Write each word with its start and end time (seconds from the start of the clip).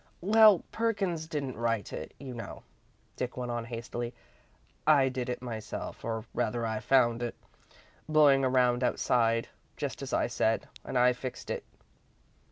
"Well, 0.21 0.63
Perkins 0.71 1.27
didn't 1.27 1.57
write 1.57 1.93
it, 1.93 2.15
you 2.19 2.33
know," 2.33 2.63
Dick 3.15 3.37
went 3.37 3.51
on, 3.51 3.65
hastily. 3.65 4.15
"I 4.87 5.09
did 5.09 5.29
it 5.29 5.43
myself. 5.43 6.03
Or, 6.03 6.25
rather 6.33 6.65
I 6.65 6.79
found 6.79 7.21
it, 7.21 7.35
blowing 8.09 8.43
around, 8.43 8.83
outside, 8.83 9.49
just 9.77 10.01
as 10.01 10.11
I 10.11 10.25
said, 10.25 10.67
and 10.83 10.97
I 10.97 11.13
fixed 11.13 11.51
it." 11.51 11.63